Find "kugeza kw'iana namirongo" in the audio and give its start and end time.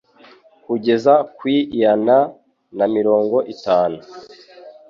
0.65-3.37